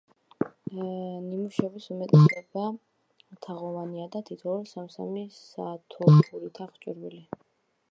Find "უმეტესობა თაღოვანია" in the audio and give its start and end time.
1.95-4.09